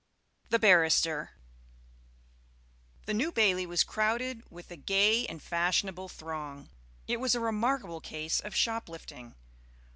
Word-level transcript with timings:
THE 0.49 0.57
BARRISTER 0.57 1.29
The 3.05 3.13
New 3.13 3.31
Bailey 3.31 3.67
was 3.67 3.83
crowded 3.83 4.41
with 4.49 4.71
a 4.71 4.75
gay 4.75 5.27
and 5.27 5.39
fashionable 5.43 6.09
throng. 6.09 6.71
It 7.07 7.19
was 7.19 7.35
a 7.35 7.39
remarkable 7.39 8.01
case 8.01 8.39
of 8.39 8.55
shop 8.55 8.89
lifting. 8.89 9.35